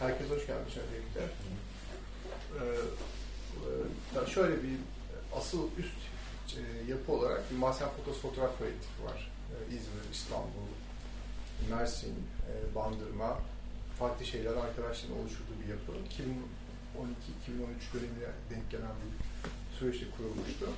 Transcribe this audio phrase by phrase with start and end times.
[0.00, 1.20] Herkes hoş gelmiş öncelikle.
[4.24, 4.76] Ee, şöyle bir
[5.36, 5.98] asıl üst
[6.58, 9.30] e, yapı olarak bir Mahsen Fotos Fotoğraf Kolektifi var.
[9.50, 10.68] Ee, İzmir, İstanbul,
[11.70, 12.14] Mersin,
[12.48, 13.38] e, Bandırma,
[13.98, 15.92] farklı şeyler arkadaşların oluşturduğu bir yapı.
[15.92, 19.10] 2012-2013 dönemine denk gelen bir
[19.78, 20.68] süreçte kurulmuştu.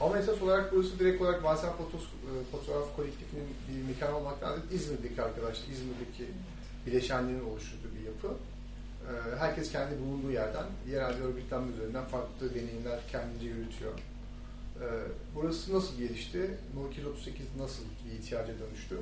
[0.00, 5.22] Ama esas olarak burası direkt olarak Mahsen Fotos, e, Fotoğraf Kolektifinin bir mekan olmaktan İzmir'deki
[5.22, 6.26] arkadaşlar, İzmir'deki
[6.86, 8.28] bileşenlerin oluşturduğu bir yapı.
[8.28, 13.92] Ee, herkes kendi bulunduğu yerden yerel örgütlenme üzerinden farklı deneyimler kendince yürütüyor.
[14.80, 14.84] Ee,
[15.34, 16.50] burası nasıl gelişti?
[16.74, 18.96] No 238 nasıl bir ihtiyaca dönüştü?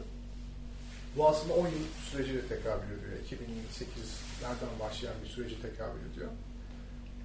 [1.16, 3.12] Bu aslında 10 yıllık bir sürece de tekabül ediyor.
[3.30, 6.30] 2008'lerden başlayan bir sürece tekabül ediyor.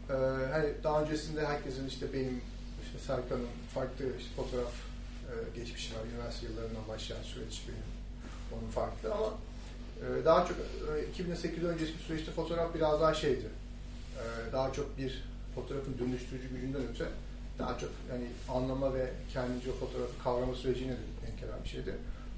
[0.09, 0.13] Ee,
[0.51, 2.41] hani daha öncesinde herkesin işte benim,
[2.85, 4.73] işte Serkan'ın farklı işte fotoğraf
[5.29, 6.01] e, geçmişi var.
[6.13, 7.89] Üniversite yıllarından başlayan süreç benim.
[8.53, 9.33] Onun farklı ama
[10.01, 10.57] ee, daha çok
[11.13, 13.45] 2008 e, önceki süreçte fotoğraf biraz daha şeydi.
[14.15, 15.23] Ee, daha çok bir
[15.55, 17.05] fotoğrafın dönüştürücü gücünden öte
[17.59, 21.95] daha çok yani anlama ve kendince fotoğrafı kavrama sürecine de denk gelen bir şeydi.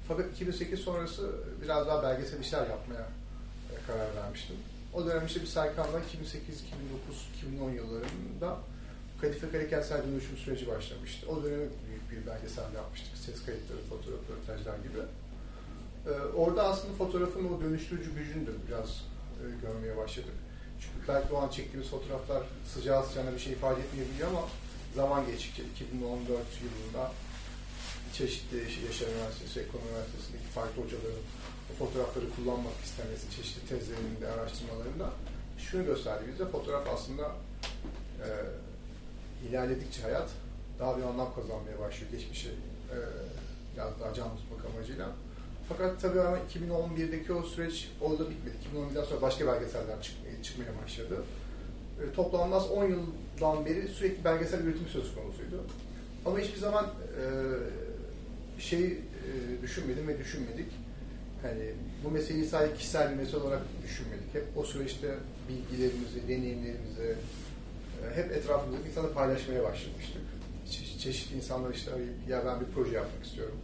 [0.08, 1.30] Fakat 2008 sonrası
[1.62, 3.06] biraz daha belgesel işler yapmaya
[3.72, 4.56] e, karar vermiştim.
[4.94, 8.58] O dönem işte bir Serkan'la 2008, 2009, 2010 yıllarında
[9.20, 11.26] Kadife Kale kentsel dönüşüm süreci başlamıştı.
[11.28, 13.16] O dönemi büyük bir belgesel yapmıştık.
[13.16, 14.98] Ses kayıtları, fotoğraf, röportajlar gibi.
[16.08, 18.88] Ee, orada aslında fotoğrafın o dönüştürücü gücünü de biraz
[19.40, 20.34] e, görmeye başladık.
[20.80, 22.42] Çünkü belki o an çektiğimiz fotoğraflar
[22.74, 24.42] sıcağı sıcağına bir şey ifade etmeyebiliyor ama
[24.94, 26.28] zaman geçtikçe 2014
[26.62, 27.12] yılında
[28.12, 31.24] çeşitli Yaşar Üniversitesi, Ekonomi Üniversitesi'ndeki farklı hocaların
[31.70, 35.10] o fotoğrafları kullanmak istemesi çeşitli tezlerinde, araştırmalarında
[35.58, 36.46] şunu gösterdi bize.
[36.46, 37.32] Fotoğraf aslında
[38.24, 38.28] e,
[39.48, 40.28] ilerledikçe hayat
[40.78, 42.12] daha bir anlam kazanmaya başlıyor.
[42.12, 42.96] Geçmişi e,
[43.74, 45.08] biraz daha can tutmak amacıyla.
[45.68, 48.56] Fakat tabii ama 2011'deki o süreç orada bitmedi.
[48.74, 51.24] 2011'den sonra başka belgeseller çıkmaya, çıkmaya başladı.
[52.02, 55.64] E, toplamda 10 yıldan beri sürekli belgesel üretimi söz konusuydu.
[56.26, 57.24] Ama hiçbir zaman e,
[58.60, 58.92] şey e,
[59.62, 60.72] düşünmedim ve düşünmedik.
[61.42, 61.72] Hani
[62.04, 64.34] bu meseleyi sadece kişisel bir mesele olarak düşünmedik.
[64.34, 65.14] Hep o süreçte
[65.48, 67.16] bilgilerimizi, deneyimlerimizi
[68.04, 70.22] e, hep etrafımızdaki insanla paylaşmaya başlamıştık.
[70.70, 71.90] Çe çeşitli insanlar işte
[72.28, 73.58] ya ben bir proje yapmak istiyorum.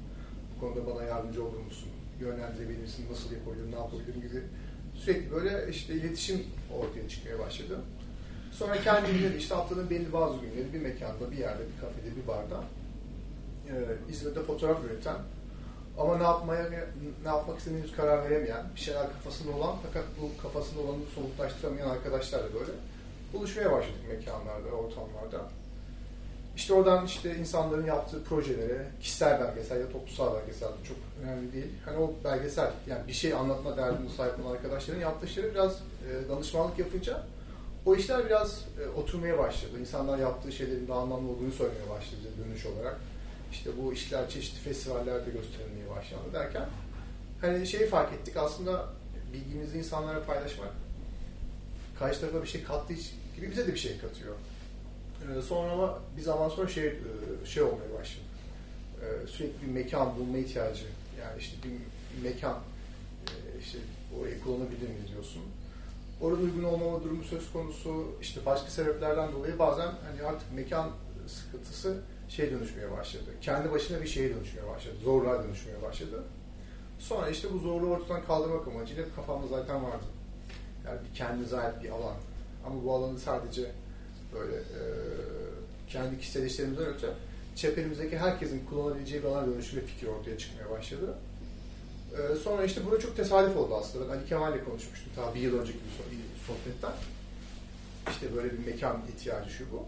[0.56, 1.88] Bu konuda bana yardımcı olur musun?
[2.20, 4.42] Yönlendirebilir misin, nasıl yapabilirim, ne yapabilirim gibi
[4.94, 6.42] sürekli böyle işte iletişim
[6.78, 7.80] ortaya çıkmaya başladı.
[8.52, 12.64] Sonra kendimle işte haftanın belli bazı günleri bir mekanda, bir yerde, bir kafede, bir barda
[13.68, 13.74] e,
[14.12, 15.16] İzmir'de fotoğraf üreten
[15.98, 16.70] ama ne yapmaya
[17.22, 22.54] ne yapmak istediğini karar veremeyen, bir şeyler kafasında olan fakat bu kafasında olanı somutlaştıramayan arkadaşlarla
[22.54, 22.72] böyle
[23.32, 25.48] buluşmaya başladık mekanlarda, ortamlarda.
[26.56, 31.72] İşte oradan işte insanların yaptığı projelere, kişisel belgesel ya toplumsal belgesel çok önemli değil.
[31.84, 36.28] Hani o belgesel, yani bir şey anlatma derdine sahip olan arkadaşların yaptığı işleri biraz e,
[36.28, 37.22] danışmanlık yapınca
[37.86, 39.80] o işler biraz e, oturmaya başladı.
[39.80, 42.96] İnsanlar yaptığı şeylerin daha anlamlı olduğunu söylemeye başladı dönüş olarak.
[43.52, 46.64] İşte bu işler çeşitli festivallerde gösterilmeye başlandı derken
[47.40, 48.88] hani şeyi fark ettik aslında
[49.32, 50.70] bilgimizi insanlara paylaşmak
[51.98, 52.94] karşı tarafa bir şey kattığı
[53.36, 54.34] gibi bize de bir şey katıyor.
[55.24, 58.24] Ee, sonra ama bir zaman sonra şey e, şey olmaya başladı.
[59.00, 60.84] Ee, sürekli bir mekan bulma ihtiyacı.
[61.20, 61.70] Yani işte bir,
[62.16, 62.58] bir mekan
[63.26, 63.78] e, işte
[64.20, 65.42] orayı kullanabilir miyiz diyorsun.
[66.20, 68.06] Orada uygun olmama durumu söz konusu.
[68.20, 70.90] İşte başka sebeplerden dolayı bazen hani artık mekan
[71.26, 73.24] sıkıntısı şey dönüşmeye başladı.
[73.40, 74.94] Kendi başına bir şeye dönüşmeye başladı.
[75.04, 76.22] Zorluğa dönüşmeye başladı.
[76.98, 80.04] Sonra işte bu zorluğu ortadan kaldırmak amacıyla kafamda zaten vardı.
[80.86, 82.16] Yani bir kendinize ait bir alan.
[82.66, 83.70] Ama bu alanı sadece
[84.34, 84.80] böyle e,
[85.88, 87.06] kendi kişisel işlerimizden öte
[87.56, 91.14] çeperimizdeki herkesin kullanabileceği bir alan dönüşü fikir ortaya çıkmaya başladı.
[92.18, 94.08] E, sonra işte burada çok tesadüf oldu aslında.
[94.08, 96.92] Ben Ali Kemal'le konuşmuştum ta bir yıl önceki bir sohbetten.
[98.10, 99.84] İşte böyle bir mekan ihtiyacı şu bu.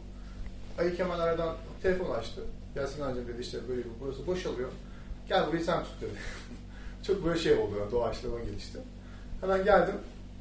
[0.78, 2.40] Ali Kemal aradan telefon açtı.
[2.74, 4.70] Ya Sinancığım dedi işte böyle burası boşalıyor.
[5.28, 6.10] Gel burayı sen tut dedi.
[7.06, 7.78] çok böyle şey oldu.
[7.80, 8.78] Yani, doğaçlama gelişti.
[9.40, 9.94] Hemen geldim,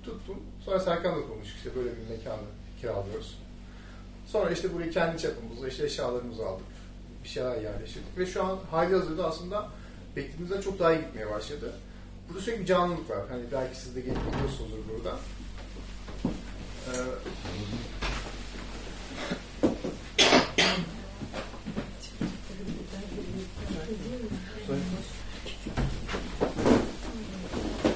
[0.03, 0.37] tuttum.
[0.65, 2.41] Sonra Serkan'la konuştuk işte böyle bir mekanı
[2.81, 3.37] kiralıyoruz.
[4.27, 6.65] Sonra işte burayı kendi çapımızda işte eşyalarımızı aldık.
[7.23, 8.17] Bir şeyler yerleştirdik.
[8.17, 9.67] Ve şu an hali hazırda aslında
[10.15, 11.73] beklediğimizden çok daha iyi gitmeye başladı.
[12.29, 13.19] Burada sürekli bir canlılık var.
[13.29, 15.17] Hani belki siz de gelip biliyorsunuzdur burada.
[16.87, 16.91] Ee,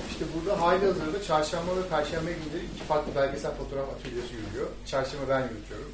[0.10, 4.68] İşte burada hali hazırda çarşamba ve perşembe günleri iki farklı belgesel fotoğraf atölyesi yürüyor.
[4.86, 5.92] Çarşamba ben yürütüyorum.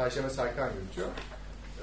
[0.00, 1.08] Perşembe Serkan yürütüyor.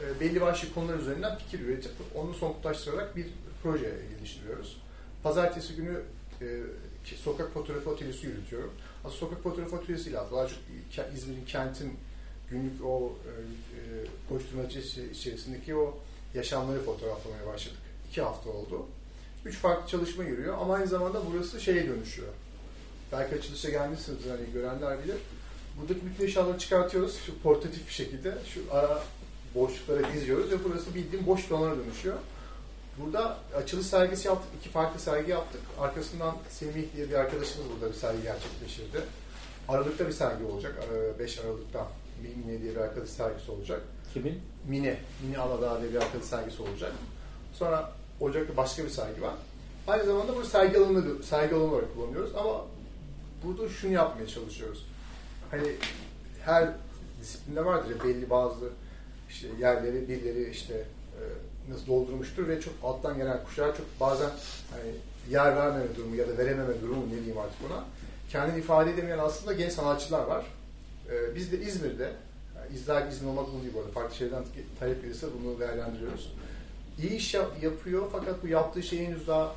[0.03, 3.27] E, belli başlı konular üzerinden fikir üretip onu somutlaştırarak bir
[3.63, 4.81] proje geliştiriyoruz.
[5.23, 6.01] Pazartesi günü
[6.41, 6.45] e,
[7.23, 8.73] sokak fotoğrafı atölyesi yürütüyorum.
[8.99, 10.59] aslında sokak fotoğrafı atölyesiyle daha çok
[11.15, 11.93] İzmir'in kentin
[12.49, 14.79] günlük o e, e, koşturmacı
[15.11, 15.97] içerisindeki o
[16.33, 17.79] yaşamları fotoğraflamaya başladık.
[18.09, 18.85] İki hafta oldu.
[19.45, 22.33] Üç farklı çalışma yürüyor ama aynı zamanda burası şeye dönüşüyor.
[23.11, 25.17] Belki açılışa gelmişsiniz hani görenler bilir.
[25.81, 28.37] Buradaki bütün eşyaları çıkartıyoruz şu portatif bir şekilde.
[28.53, 29.03] Şu ara
[29.55, 32.17] boşluklara diziyoruz ve burası bildiğim boş bir alana dönüşüyor.
[32.97, 34.49] Burada açılış sergisi yaptık.
[34.59, 35.61] iki farklı sergi yaptık.
[35.79, 39.01] Arkasından Semih diye bir arkadaşımız burada bir sergi gerçekleştirdi.
[39.67, 40.75] Aralıkta bir sergi olacak.
[41.19, 41.87] 5 Aralık'ta
[42.21, 43.81] Mine diye bir arkadaş sergisi olacak.
[44.13, 44.41] Kimin?
[44.67, 44.97] Mine.
[45.23, 46.91] Mine Aladağ diye bir arkadaş sergisi olacak.
[47.53, 49.33] Sonra Ocak'ta başka bir sergi var.
[49.87, 52.65] Aynı zamanda bunu sergi alanı, sergi alanı olarak kullanıyoruz ama
[53.43, 54.85] burada şunu yapmaya çalışıyoruz.
[55.51, 55.71] Hani
[56.45, 56.69] her
[57.21, 58.69] disiplinde vardır ya belli bazı
[59.29, 61.21] işte yerleri, birileri işte e,
[61.71, 64.29] nasıl doldurmuştur ve çok alttan gelen kuşağa çok bazen
[64.71, 64.91] hani
[65.29, 67.83] yer vermeme durumu ya da verememe durumu ne diyeyim artık ona
[68.29, 70.45] kendini ifade edemeyen aslında genç sanatçılar var.
[71.09, 72.03] Ee, biz de İzmir'de,
[72.55, 74.43] yani İzler İzmir olmak zorunda değil bu arada, farklı şehirden
[74.79, 76.33] talep gelirse bunu değerlendiriyoruz.
[77.01, 79.55] İyi iş yap, yapıyor fakat bu yaptığı şeyi henüz daha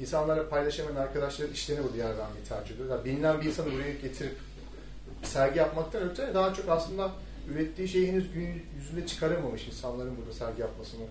[0.00, 2.88] insanlara paylaşamayan arkadaşların işlerine bu yer vermeyi tercih ediyor.
[2.90, 4.36] Yani bilinen bir insanı buraya getirip
[5.22, 7.10] sergi yapmaktan öte daha çok aslında
[7.48, 11.04] ürettiği şeyi henüz gün yüzünde çıkaramamış insanların burada sergi yapmasını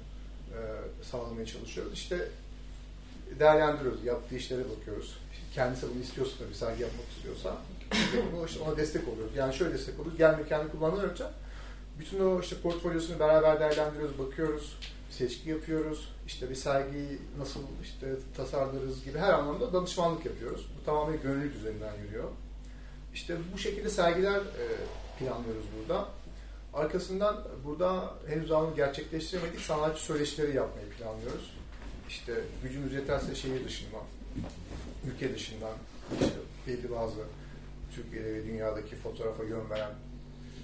[0.53, 0.59] e,
[1.03, 1.93] sağlamaya çalışıyoruz.
[1.93, 2.27] İşte
[3.39, 5.17] değerlendiriyoruz, yaptığı işlere bakıyoruz.
[5.55, 7.57] Kendisi bunu istiyorsa tabii, sergi yapmak istiyorsa
[8.47, 9.35] işte ona destek oluyoruz.
[9.35, 11.23] Yani şöyle destek oluyoruz, gel mekanı kullanmadan önce
[11.99, 14.77] bütün o işte portfolyosunu beraber değerlendiriyoruz, bakıyoruz,
[15.09, 18.07] seçki yapıyoruz, işte bir sergiyi nasıl işte
[18.37, 20.69] tasarlarız gibi her anlamda danışmanlık yapıyoruz.
[20.79, 22.29] Bu tamamen gönüllülük üzerinden yürüyor.
[23.13, 24.65] İşte bu şekilde sergiler e,
[25.19, 26.07] planlıyoruz burada.
[26.73, 31.57] Arkasından burada henüz daha gerçekleştiremedik sanatçı söyleşileri yapmayı planlıyoruz.
[32.09, 32.33] İşte
[32.63, 34.03] gücümüz yeterse şehir dışından,
[35.07, 35.73] ülke dışından,
[36.21, 36.33] işte
[36.67, 37.19] belli bazı
[37.95, 39.91] Türkiye'de ve dünyadaki fotoğrafa yön veren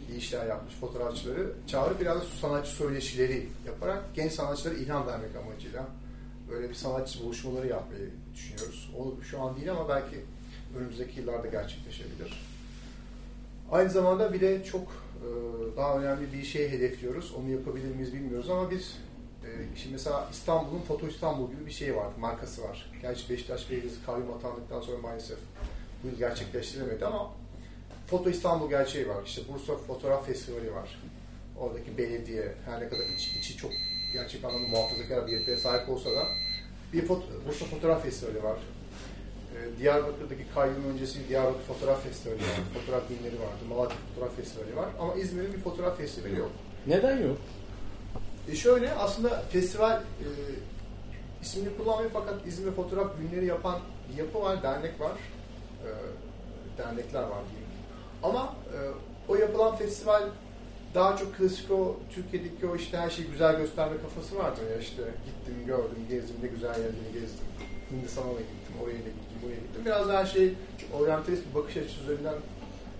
[0.10, 5.88] iyi işler yapmış fotoğrafçıları çağırıp biraz sanatçı söyleşileri yaparak genç sanatçılara ilham vermek amacıyla
[6.50, 8.92] böyle bir sanatçı buluşmaları yapmayı düşünüyoruz.
[8.98, 10.26] O şu an değil ama belki
[10.78, 12.46] önümüzdeki yıllarda gerçekleşebilir.
[13.72, 15.28] Aynı zamanda bir de çok e,
[15.78, 17.34] daha önemli bir şey hedefliyoruz.
[17.40, 18.98] Onu yapabilir miyiz bilmiyoruz ama biz
[19.44, 22.92] e, şimdi mesela İstanbul'un Foto İstanbul gibi bir şey var, markası var.
[23.02, 25.38] Gerçi Beşiktaş Belediyesi kayyum atandıktan sonra maalesef
[26.04, 27.32] bu yıl gerçekleştiremedi ama
[28.08, 29.24] Foto İstanbul gerçeği var.
[29.26, 31.02] İşte Bursa Fotoğraf Festivali var.
[31.58, 33.72] Oradaki belediye her ne kadar içi, içi çok
[34.14, 36.28] gerçek anlamda muhafazakar bir yapıya sahip olsa da
[36.94, 38.58] bir foto, Bursa Fotoğraf Festivali var.
[39.56, 42.60] Ee, Diyarbakır'daki kayyum öncesi Diyarbakır Fotoğraf Festivali var.
[42.74, 43.64] Fotoğraf günleri vardı.
[43.70, 44.90] Malatya Fotoğraf Festivali var.
[45.00, 46.52] Ama İzmir'in bir fotoğraf festivali yok.
[46.88, 47.38] Neden yok?
[48.52, 50.28] E şöyle aslında festival e,
[51.42, 53.80] ismini kullanmıyor fakat İzmir Fotoğraf Günleri yapan
[54.12, 55.12] bir yapı var, dernek var.
[55.86, 55.90] E,
[56.78, 57.70] dernekler var diyeyim.
[58.24, 58.78] Ama e,
[59.32, 60.24] o yapılan festival
[60.96, 65.04] daha çok klasik o Türkiye'deki o işte her şeyi güzel gösterme kafası vardır ya işte
[65.26, 67.48] gittim gördüm gezdim de güzel yerleri gezdim.
[67.92, 69.82] Hindistan'a da gittim, oraya da gittim, buraya gittim.
[69.86, 70.54] Biraz daha şey
[70.94, 72.36] oryantalist bir bakış açısı üzerinden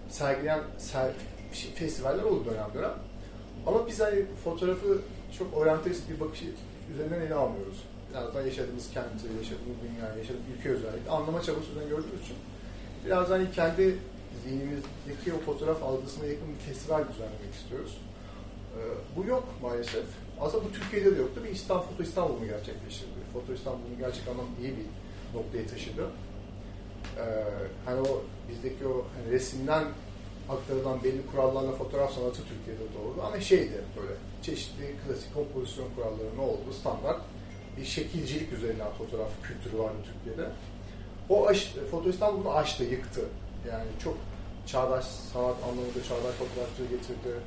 [0.10, 1.12] sergileyen ser,
[1.54, 2.94] şey, festivaller oldu dönem dönem.
[3.68, 5.02] Ama biz hani fotoğrafı
[5.38, 6.42] çok oryantalist bir bakış
[6.94, 7.84] üzerinden ele almıyoruz.
[8.12, 12.38] Biraz daha yaşadığımız kenti, yaşadığımız dünya, yaşadığımız ülke özellikle anlama çabası üzerinden gördüğümüz için
[13.06, 13.98] biraz hani kendi
[14.44, 17.98] zihnimizdeki o fotoğraf algısına yakın bir festival düzenlemek istiyoruz.
[18.76, 18.80] Ee,
[19.16, 20.06] bu yok maalesef.
[20.42, 21.42] Aslında bu Türkiye'de de yoktu.
[21.44, 23.20] Bir İstanbul, Foto İstanbul'u gerçekleştirdi.
[23.34, 24.86] Foto İstanbul'un gerçek anlamda iyi bir
[25.38, 26.10] noktaya taşıdı.
[27.18, 27.24] Ee,
[27.86, 29.84] hani o bizdeki o hani resimden
[30.50, 33.22] aktarılan belli kurallarla fotoğraf sanatı Türkiye'de doğdu.
[33.28, 36.74] Ama şeydi böyle çeşitli klasik kompozisyon kuralları ne oldu?
[36.80, 37.22] Standart
[37.78, 40.52] bir şekilcilik üzerinden fotoğraf kültürü vardı Türkiye'de.
[41.30, 43.22] O aş, Foto İstanbul bunu aştı, yıktı.
[43.72, 44.18] Yani çok
[44.66, 47.40] çağdaş sanat anlamında çağdaş fotoğrafçılığı getirdi.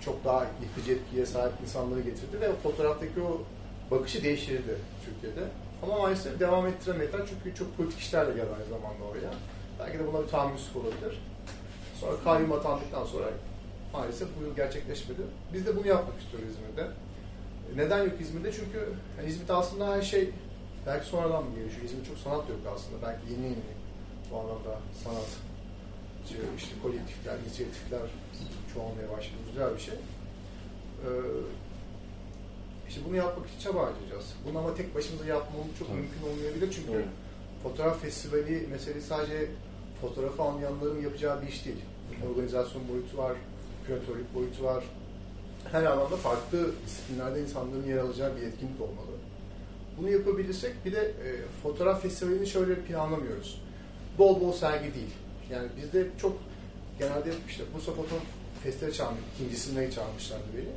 [0.00, 3.42] Çok daha yıkıcı etkiye sahip insanları getirdi ve fotoğraftaki o
[3.90, 5.48] bakışı değiştirdi Türkiye'de.
[5.82, 9.30] Ama maalesef devam ettiremediler çünkü çok politik işlerle geldi aynı zamanda oraya.
[9.78, 11.22] Belki de buna bir tahammülsüzlük olabilir.
[12.00, 13.26] Sonra kayyum atandıktan sonra
[13.92, 15.22] maalesef bu yıl gerçekleşmedi.
[15.52, 16.90] Biz de bunu yapmak istiyoruz İzmir'de.
[17.76, 18.52] Neden yok İzmir'de?
[18.52, 18.78] Çünkü
[19.18, 20.30] yani İzmir'de aslında her şey
[20.86, 21.84] belki sonradan mı gelişiyor?
[21.84, 23.06] İzmir'de çok sanat yok aslında.
[23.06, 23.74] Belki yeni yeni
[24.30, 25.28] bu anlamda sanat
[26.58, 28.00] işte kolektifler, inisiyatifler
[28.74, 29.40] çoğalmaya başladı.
[29.52, 29.94] Güzel bir şey.
[29.94, 31.08] Ee,
[32.88, 34.24] işte bunu yapmak için çaba harcayacağız.
[34.46, 35.98] Bunu ama tek başımıza yapmamız çok Tabii.
[35.98, 37.04] mümkün olmayabilir çünkü evet.
[37.62, 39.48] fotoğraf festivali meselesi sadece
[40.00, 41.84] fotoğrafı anlayanların yapacağı bir iş değil.
[42.32, 43.32] Organizasyon boyutu var,
[43.86, 44.84] küratörlük boyutu var.
[45.72, 49.16] Her anlamda farklı disiplinlerde insanların yer alacağı bir etkinlik olmalı.
[49.98, 51.28] Bunu yapabilirsek bir de e,
[51.62, 53.62] fotoğraf festivalini şöyle planlamıyoruz.
[54.18, 55.14] Bol bol sergi değil
[55.50, 56.36] Yani bizde çok
[56.98, 58.14] genelde işte Bursa Foto
[58.62, 60.68] Festivali çağırmış, ikincisinde çağırmışlardı beni.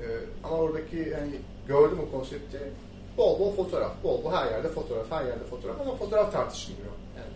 [0.00, 1.32] Ee, ama oradaki yani
[1.68, 2.58] gördüm o konsepti.
[3.16, 6.92] Bol bol fotoğraf, bol bol her yerde fotoğraf, her yerde fotoğraf ama fotoğraf tartışılmıyor.
[7.16, 7.32] Yani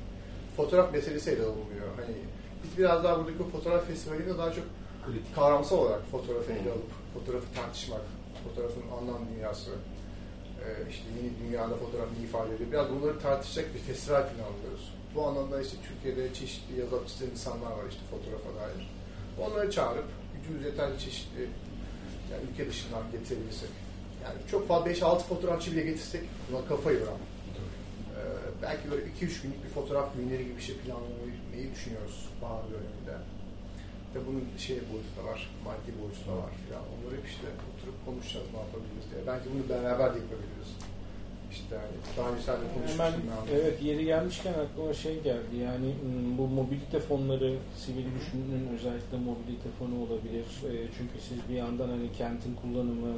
[0.57, 1.87] fotoğraf meselesi ele alınmıyor.
[1.97, 2.14] Hani
[2.64, 4.64] biz biraz daha buradaki fotoğraf festivalinde daha çok
[5.07, 5.35] Kritik.
[5.35, 8.00] kavramsal olarak fotoğrafı ele alıp fotoğrafı tartışmak,
[8.45, 9.71] fotoğrafın anlam dünyası,
[10.64, 12.71] e, işte yeni dünyada fotoğraf ne ifade ediyor.
[12.73, 14.95] Biraz bunları tartışacak bir festival planlıyoruz.
[15.14, 18.90] Bu anlamda işte Türkiye'de çeşitli yazar çizen insanlar var işte fotoğrafa dair.
[19.40, 21.40] Onları çağırıp gücümüz yeterli çeşitli
[22.33, 23.71] yani ülke dışından getirebilirsek.
[24.25, 27.19] Yani çok fazla 5-6 fotoğrafçı bile getirsek buna kafa yoran.
[27.19, 28.21] Ee,
[28.62, 33.17] belki böyle 2-3 günlük bir fotoğraf günleri gibi bir şey planlamayı düşünüyoruz bahar döneminde.
[34.14, 36.83] De bunun şey boyutu da var, maddi boyutu da var filan.
[36.93, 39.21] Onları hep işte oturup konuşacağız ne yapabiliriz diye.
[39.31, 40.71] Belki bunu beraber de yapabiliriz.
[41.50, 43.30] İşte yani daha önce Hemen konuşmuştum.
[43.49, 43.54] ben.
[43.57, 45.57] evet yeri gelmişken aklıma şey geldi.
[45.64, 45.95] Yani
[46.38, 50.45] bu mobilite fonları sivil düşünün özellikle mobilite fonu olabilir.
[50.99, 53.14] Çünkü siz bir yandan hani kentin kullanımı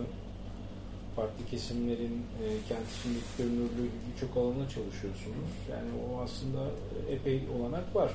[1.17, 2.23] farklı kesimlerin
[2.69, 5.51] kent içindeki görünürlüğü gibi birçok alana çalışıyorsunuz.
[5.71, 6.61] Yani o aslında
[7.11, 8.11] epey olanak var.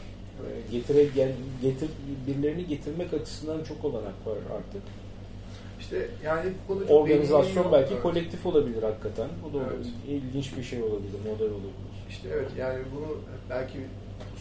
[0.72, 1.32] Getire gel,
[1.62, 1.90] getir
[2.28, 4.82] birilerini getirmek açısından çok olanak var artık
[5.88, 8.03] İşte yani bu konu çok organizasyon belki Evet.
[8.03, 9.72] kolektif olabilir hakikaten bu da Evet.
[9.72, 9.94] olabilir.
[10.08, 11.74] ilginç bir şey olabilir model olabilir
[12.10, 13.17] İşte evet yani bunu
[13.50, 13.77] belki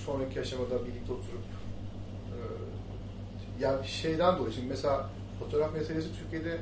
[0.06, 1.44] sonraki aşamada birlikte oturup
[2.32, 2.38] e,
[3.64, 6.58] ya şeyden dolayı şimdi mesela fotoğraf meselesi Türkiye'de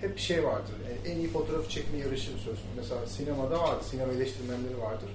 [0.00, 0.74] hep şey vardır.
[0.90, 2.62] En, en iyi fotoğrafı çekme yarışı söz konusu.
[2.76, 3.84] Mesela sinemada vardır.
[3.84, 5.08] Sinema eleştirmenleri vardır.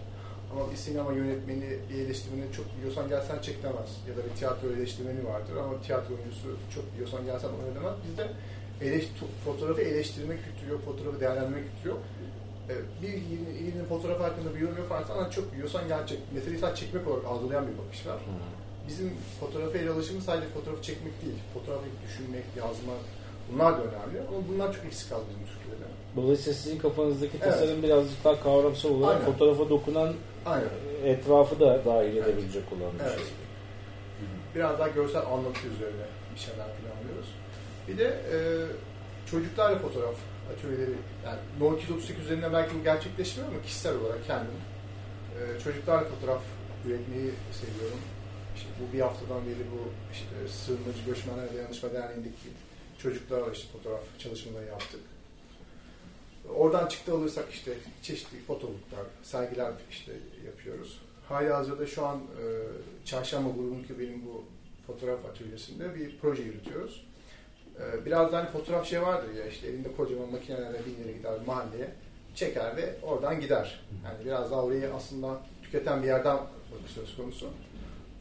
[0.51, 3.89] Ama bir sinema yönetmeni, bir eleştirmeni çok biliyorsan gelsen çekilemez.
[4.09, 7.93] Ya da bir tiyatro eleştirmeni vardır ama tiyatro oyuncusu çok biliyorsan gelsen onu ödemez.
[8.09, 8.27] Bizde
[8.81, 9.05] eleş,
[9.45, 12.01] fotoğrafı eleştirme kültürü yok, fotoğrafı değerlendirme kültürü yok.
[12.69, 16.19] Ee, bir ilginin fotoğraf hakkında bir yorum yaparsan "Lan çok biliyorsan gerçek.
[16.33, 18.17] Meseleyi sadece çekmek olarak algılayan bir bakış var.
[18.87, 21.35] Bizim fotoğrafı ele alışımız sadece fotoğrafı çekmek değil.
[21.53, 23.01] Fotoğrafı düşünmek, yazmak
[23.53, 24.19] bunlar da önemli.
[24.29, 25.85] Ama bunlar çok eksik kaldı bizim Türkiye'de.
[26.15, 27.51] Dolayısıyla sizin kafanızdaki Evet.
[27.53, 29.31] tasarım birazcık daha kavramsal olarak Aynen.
[29.33, 30.13] fotoğrafa dokunan
[30.45, 30.69] Aynen.
[31.05, 32.27] etrafı da dahil Evet.
[32.27, 33.17] edebilecek olan bir Evet.
[33.17, 33.27] şey.
[34.55, 36.05] Biraz daha görsel anlatı üzerine
[36.35, 37.29] bir şeyler planlıyoruz.
[37.87, 38.37] Bir de e,
[39.31, 40.15] çocuklarla fotoğraf
[40.53, 44.51] atölyeleri, yani No 238 üzerinden belki bu gerçekleşmiyor ama kişisel olarak kendim
[45.37, 46.41] e, çocuklarla fotoğraf
[46.85, 47.99] üretmeyi seviyorum.
[48.55, 52.49] İşte bu bir haftadan beri bu işte Sığınmacı Göçmenler Dayanışma Derneği'ndeki
[52.99, 54.99] çocuklarla işte fotoğraf çalışmaları yaptık.
[56.55, 60.11] Oradan çıktı alırsak işte çeşitli fotoğraflar, sergiler işte
[60.45, 61.01] yapıyoruz.
[61.29, 62.43] Hala hazırda şu an e,
[63.05, 64.43] Çarşamba grubundaki benim bu
[64.87, 67.06] fotoğraf atölyesinde bir proje yürütüyoruz.
[67.79, 71.33] E, biraz da hani fotoğraf şey vardır ya işte elinde kocaman makinelerle bin yere gider
[71.45, 71.89] mahalleye
[72.35, 73.79] çeker ve oradan gider.
[74.05, 76.37] Yani biraz daha orayı aslında tüketen bir yerden
[76.71, 77.49] bakış söz konusu.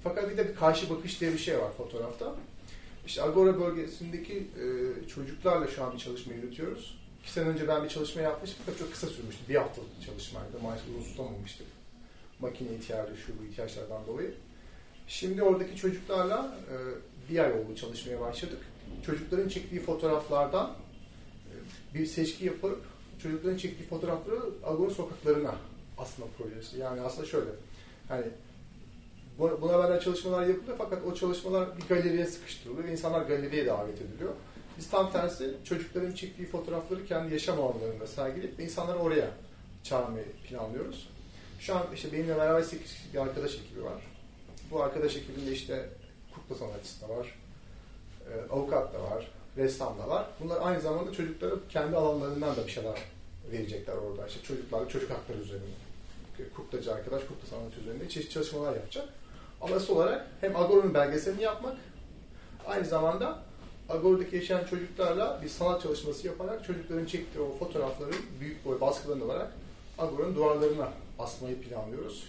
[0.04, 2.34] Fakat bir de bir karşı bakış diye bir şey var fotoğrafta.
[3.06, 6.98] İşte Agora bölgesindeki e, çocuklarla şu an bir çalışma yürütüyoruz.
[7.22, 9.42] İki sene önce ben bir çalışma yapmıştım fakat çok kısa sürmüştü.
[9.48, 10.60] Bir haftalık çalışmaydı.
[10.62, 11.66] Maalesef uzun tutamamıştık.
[12.40, 14.34] Makine ihtiyacı, şu bu ihtiyaçlardan dolayı.
[15.08, 16.74] Şimdi oradaki çocuklarla e,
[17.32, 18.58] bir ay oldu çalışmaya başladık.
[19.06, 20.70] Çocukların çektiği fotoğraflardan
[21.50, 21.54] e,
[21.94, 22.80] bir seçki yapıp
[23.22, 25.54] çocukların çektiği fotoğrafları Agora sokaklarına
[25.98, 26.78] asma projesi.
[26.78, 27.50] Yani aslında şöyle,
[28.08, 28.24] hani
[29.38, 34.00] bu- buna benzer çalışmalar yapılıyor fakat o çalışmalar bir galeriye sıkıştırılıyor ve insanlar galeriye davet
[34.02, 34.32] ediliyor.
[34.78, 39.30] Biz tam tersi çocukların çektiği fotoğrafları kendi yaşam alanlarında sergileyip ve insanları oraya
[39.82, 41.08] çağırmayı planlıyoruz.
[41.60, 44.02] Şu an işte benimle beraber 8 kişilik bir arkadaş ekibi var.
[44.70, 45.88] Bu arkadaş ekibinde işte
[46.34, 47.38] kukla sanatçısı da var,
[48.32, 50.26] e, avukat da var, ressam da var.
[50.40, 52.98] Bunlar aynı zamanda çocuklara kendi alanlarından da bir şeyler
[53.52, 54.26] verecekler orada.
[54.26, 55.64] İşte çocuklarla çocuk hakları üzerine.
[56.56, 59.08] Kuklacı arkadaş kukla sanatı üzerinde çeşitli çalışmalar yapacak.
[59.60, 61.76] Ama asıl olarak hem Agora'nın belgeselini yapmak,
[62.66, 63.38] aynı zamanda
[63.88, 69.52] Agora'daki yaşayan çocuklarla bir sanat çalışması yaparak çocukların çektiği o fotoğrafları büyük boy baskılarını alarak
[69.98, 72.24] Agora'nın duvarlarına asmayı planlıyoruz.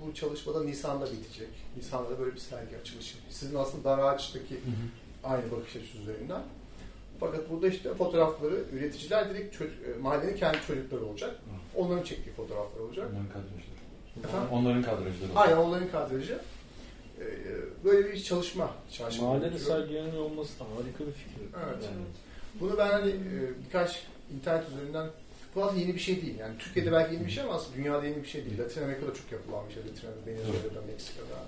[0.00, 1.48] Bu çalışmada Nisan'da bitecek.
[1.76, 3.16] Nisan'da da böyle bir sergi açılışı.
[3.30, 4.60] Sizin aslında dar ağaçtaki
[5.24, 6.42] aynı bakış açısı üzerinden.
[7.20, 11.36] Fakat burada işte fotoğrafları üreticiler direkt çocuk, e, mahallenin kendi çocukları olacak.
[11.74, 13.08] Onların çektiği fotoğraflar olacak.
[13.10, 13.76] Onların kadrajları.
[14.24, 14.48] Efendim?
[14.52, 15.30] Onların kadrajları.
[15.36, 16.40] Aynen onların kadrajı.
[17.20, 17.24] Ee,
[17.84, 18.70] Böyle bir çalışma.
[19.20, 21.42] Mahallede sergileniyor olması da harika bir fikir.
[21.42, 21.84] Evet.
[21.84, 22.04] Yani.
[22.60, 24.02] Bunu ben hani e, birkaç
[24.34, 25.08] internet üzerinden
[25.56, 26.38] bu aslında yeni bir şey değil.
[26.38, 28.58] Yani Türkiye'de belki yeni bir şey ama aslında dünyada yeni bir şey değil.
[28.58, 29.82] Latin Amerika'da çok yapılan bir şey.
[29.82, 31.38] Latin Amerika'da, Venezuela'da, Meksika'da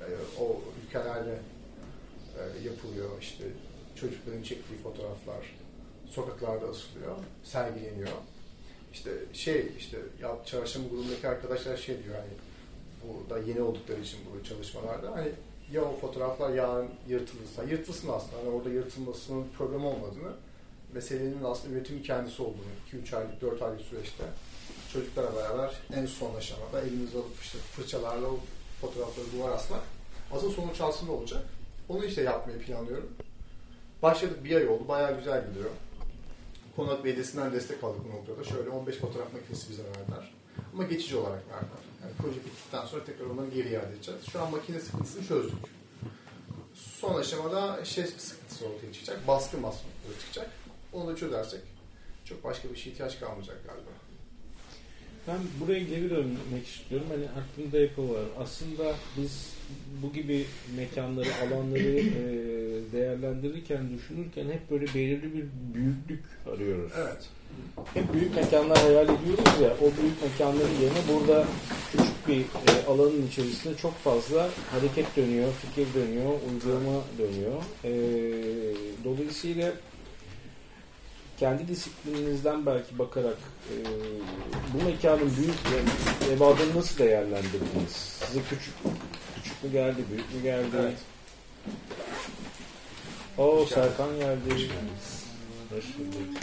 [0.00, 0.08] e,
[0.40, 1.38] o ülkelerde
[2.38, 3.10] e, yapılıyor.
[3.20, 3.44] İşte
[3.96, 5.56] çocukların çektiği fotoğraflar
[6.06, 8.08] sokaklarda asılıyor, sergileniyor.
[8.92, 12.32] İşte şey işte ya çarşamba grubundaki arkadaşlar şey diyor hani
[13.04, 15.12] Bu da yeni oldukları için bu çalışmalarda.
[15.12, 15.28] Hani
[15.72, 18.36] ya o fotoğraflar yarın yırtılırsa, yırtılsın aslında.
[18.38, 20.32] Hani orada yırtılmasının problem olmadığını,
[20.94, 24.24] meselenin aslında üretimi kendisi olduğunu 2-3 aylık, 4 aylık süreçte
[24.92, 28.38] çocuklara beraber en son aşamada elimizi alıp işte fırçalarla o
[28.80, 29.80] fotoğrafları duvar asmak
[30.32, 31.42] asıl sonuç aslında olacak.
[31.88, 33.10] Onu işte yapmayı planlıyorum.
[34.02, 34.88] Başladık bir ay oldu.
[34.88, 35.70] Bayağı güzel gidiyor.
[36.76, 38.44] Konak Belediyesi'nden destek aldık bu noktada.
[38.44, 40.32] Şöyle 15 fotoğraf makinesi bize verdiler.
[40.72, 41.84] Ama geçici olarak verdiler.
[42.02, 44.20] Yani proje bittikten sonra tekrar onları geri iade edeceğiz.
[44.32, 45.58] Şu an makine sıkıntısını çözdük.
[46.74, 49.28] Son aşamada şey sıkıntısı ortaya çıkacak.
[49.28, 50.50] Baskı masrafları çıkacak.
[50.94, 51.60] Onu da çözersek
[52.24, 53.90] çok başka bir şey ihtiyaç kalmayacak galiba.
[55.28, 57.06] Ben buraya geri dönmek istiyorum.
[57.10, 58.22] Hani aklımda yapı var.
[58.38, 59.54] Aslında biz
[60.02, 60.46] bu gibi
[60.76, 62.22] mekanları, alanları e,
[62.92, 66.24] değerlendirirken, düşünürken hep böyle belirli bir büyüklük
[66.54, 66.92] arıyoruz.
[66.98, 67.28] Evet.
[67.94, 71.46] Hep büyük mekanlar hayal ediyoruz ya, o büyük mekanların yerine burada
[71.92, 77.62] küçük bir e, alanın içerisinde çok fazla hareket dönüyor, fikir dönüyor, uygulama dönüyor.
[77.84, 77.92] E,
[79.04, 79.72] dolayısıyla
[81.38, 83.38] kendi disiplininizden belki bakarak
[83.70, 83.74] e,
[84.74, 87.92] bu mekanın büyük ve evadını nasıl değerlendirdiniz?
[88.26, 88.74] Size küçük
[89.34, 90.76] küçük mü geldi, büyük mü geldi?
[90.80, 90.98] Evet.
[93.38, 94.68] O Serkan geldi.
[95.70, 96.38] Hoş bulduk.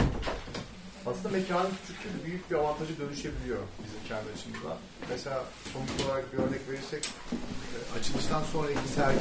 [1.06, 4.78] Aslında mekanın küçüklüğü büyük bir avantajı dönüşebiliyor bizim kendi açımızdan.
[5.10, 5.44] Mesela
[5.74, 9.20] somut olarak bir örnek verirsek e, açılıştan sonraki sergi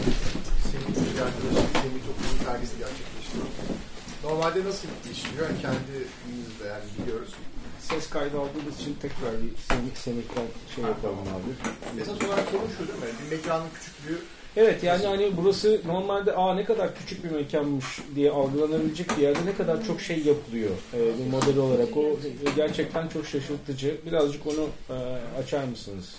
[0.71, 3.80] Semih arkadaşım Semih Topluluğu sergisi gerçekleştiriyor.
[4.25, 5.47] Normalde nasıl işliyor?
[5.47, 7.35] Yani kendimizde yani biliyoruz.
[7.81, 12.01] Ses kaydı aldığımız için tekrar bir semik semikten şey yapalım abi.
[12.01, 13.19] Esas olarak sorun şu değil mi?
[13.25, 14.19] Bir mekanın küçüklüğü
[14.57, 17.85] Evet yani hani burası normalde aa ne kadar küçük bir mekanmış
[18.15, 21.97] diye algılanabilecek bir yerde ne kadar çok şey yapılıyor e, bir model olarak.
[21.97, 22.17] O
[22.57, 23.97] gerçekten çok şaşırtıcı.
[24.07, 24.95] Birazcık onu e,
[25.43, 26.15] açar mısınız?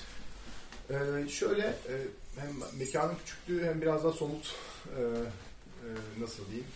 [0.90, 1.94] Ee, şöyle e,
[2.38, 4.56] hem mekanın küçüklüğü hem biraz daha somut
[4.98, 5.88] e, e,
[6.22, 6.68] nasıl diyeyim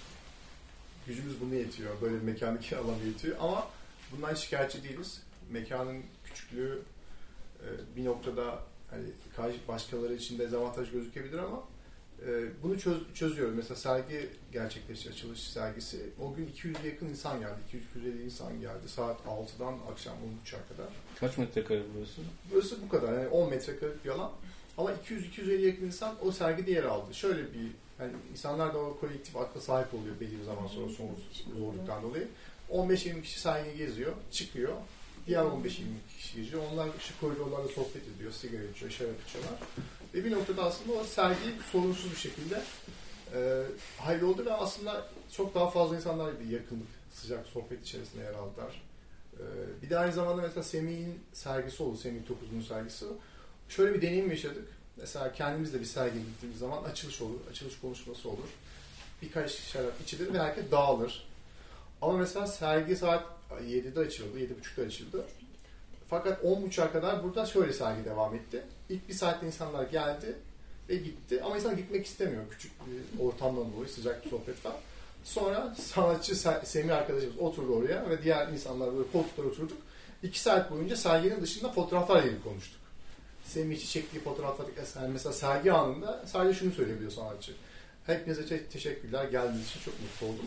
[1.07, 2.01] gücümüz bunu yetiyor.
[2.01, 3.67] Böyle bir mekandaki alan yetiyor ama
[4.11, 5.21] bundan şikayetçi değiliz.
[5.51, 6.81] Mekanın küçüklüğü
[7.59, 9.03] e, bir noktada hani
[9.67, 11.63] başkaları için dezavantaj gözükebilir ama
[12.27, 13.55] e, bunu çöz, çözüyoruz.
[13.55, 16.09] Mesela sergi gerçekleşti, açılış sergisi.
[16.21, 17.59] O gün 200'e yakın insan geldi.
[17.97, 18.89] 200-250 insan geldi.
[18.89, 20.89] Saat 6'dan akşam 13'e kadar.
[21.19, 22.21] Kaç metrekare burası?
[22.51, 23.13] Burası bu kadar.
[23.13, 24.31] Yani 10 metrekarelik bir alan.
[24.77, 27.13] Ama 200-250 yakın insan o sergide yer aldı.
[27.13, 31.09] Şöyle bir yani insanlar da o kolektif akla sahip oluyor belli bir zaman sonra son
[31.59, 32.27] zorluktan dolayı.
[32.71, 34.73] 15-20 kişi sergiyi geziyor, çıkıyor.
[35.27, 35.63] Diğer 15-20
[36.17, 36.63] kişi geziyor.
[36.73, 39.59] Onlar şu koridorlarda sohbet ediyor, sigara içiyor, şarap içiyorlar.
[40.13, 41.37] Ve bir noktada aslında o sergi
[41.71, 42.61] sorunsuz bir şekilde
[43.33, 43.63] e,
[43.97, 48.81] halloldu ve aslında çok daha fazla insanlar bir yakınlık, sıcak sohbet içerisinde yer aldılar.
[49.33, 49.43] E,
[49.81, 53.05] bir de aynı zamanda mesela Semih'in sergisi oldu, Semih Topuz'un sergisi.
[53.69, 54.67] Şöyle bir deneyim yaşadık.
[54.97, 58.49] Mesela kendimiz de bir sergiye gittiğimiz zaman açılış olur, açılış konuşması olur.
[59.21, 61.27] Birkaç şarap içilir ve herkes dağılır.
[62.01, 65.25] Ama mesela sergi saat 7'de açıldı, 7.30'da açıldı.
[66.09, 68.63] Fakat 10.30'a kadar burada şöyle sergi devam etti.
[68.89, 70.35] İlk bir saatte insanlar geldi
[70.89, 71.41] ve gitti.
[71.43, 74.73] Ama insan gitmek istemiyor küçük bir ortamdan dolayı, sıcak bir sohbet var.
[75.23, 79.77] Sonra sanatçı Se- Semih arkadaşımız oturdu oraya ve diğer insanlar böyle koltuklara oturduk.
[80.23, 82.79] İki saat boyunca serginin dışında fotoğraflarla ilgili konuştuk.
[83.45, 85.07] Semih için çektiği fotoğraflar eser.
[85.09, 87.51] Mesela sergi anında sadece şunu söyleyebiliyor sanatçı.
[88.05, 89.25] Hepinize te- teşekkürler.
[89.25, 90.45] Geldiğiniz için çok mutlu oldum.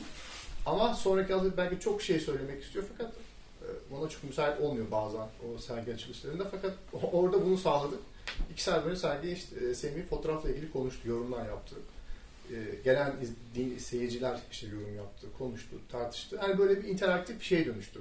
[0.67, 3.13] Ama sonraki hafta belki çok şey söylemek istiyor fakat
[3.63, 6.45] e, ona çok müsait olmuyor bazen o sergi açılışlarında.
[6.51, 6.73] Fakat
[7.13, 7.99] orada bunu sağladık.
[8.53, 11.77] İki saat boyunca sergi işte, e, Semih fotoğrafla ilgili konuştu, yorumlar yaptı.
[12.51, 13.15] E, Gelen
[13.57, 16.39] iz- seyirciler işte yorum yaptı, konuştu, tartıştı.
[16.43, 18.01] Yani böyle bir interaktif bir şeye dönüştü.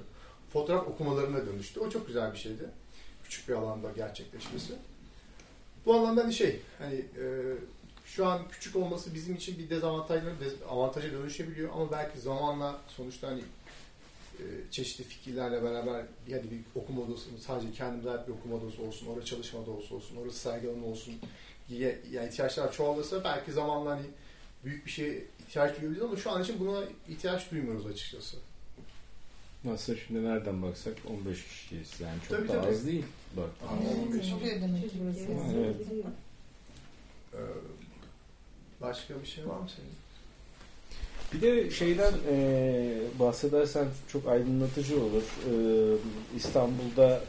[0.52, 1.80] Fotoğraf okumalarına dönüştü.
[1.80, 2.64] O çok güzel bir şeydi.
[3.28, 4.72] Küçük bir alanda gerçekleşmesi.
[5.86, 7.24] Bu anlamda hani şey, hani e,
[8.04, 13.28] şu an küçük olması bizim için bir dezavantajla dez- avantaja dönüşebiliyor ama belki zamanla sonuçta
[13.28, 13.40] hani
[14.38, 19.06] e, çeşitli fikirlerle beraber hadi bir okuma odası sadece kendimize ait bir okuma odası olsun,
[19.06, 21.14] orada çalışma odası olsun, orası sergi olsun
[21.68, 24.06] diye yani ihtiyaçlar çoğalırsa belki zamanla hani
[24.64, 28.36] büyük bir şeye ihtiyaç duyabiliriz ama şu an için buna ihtiyaç duymuyoruz açıkçası.
[29.64, 31.90] Nasıl şimdi nereden baksak 15 kişiyiz.
[32.00, 32.70] Yani çok Tabii, da tabii.
[32.74, 33.04] az değil.
[33.36, 33.50] Bak.
[33.68, 34.98] Ama 15 Çok iyi demek ki.
[35.56, 35.76] Evet.
[37.34, 37.38] Ee,
[38.80, 39.90] başka bir şey var mı senin?
[41.32, 45.22] Bir de şeyden e, bahsedersen çok aydınlatıcı olur.
[45.22, 45.52] E,
[46.36, 47.20] İstanbul'da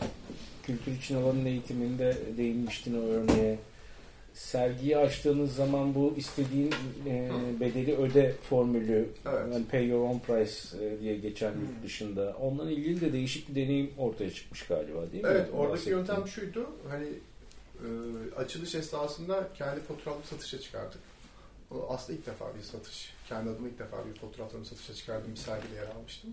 [0.63, 3.59] kültür için alanın eğitiminde değinmiştin o örneğe.
[4.33, 6.73] Sergiyi açtığınız zaman bu istediğin
[7.07, 9.39] e, bedeli öde formülü Evet.
[9.53, 11.61] yani pay your own price e, diye geçen Hmm.
[11.61, 12.35] yurt dışında.
[12.41, 15.29] Onunla ilgili de değişik bir deneyim ortaya çıkmış galiba değil mi?
[15.31, 16.69] Evet, oradaki yöntem şuydu.
[16.89, 17.07] Hani
[17.79, 17.87] e,
[18.35, 20.99] açılış esnasında kendi fotoğrafımı satışa çıkardık.
[21.71, 23.13] O aslında ilk defa bir satış.
[23.29, 26.29] Kendi adıma ilk defa bir fotoğraflarımı satışa çıkardığım bir sergide yer almıştım.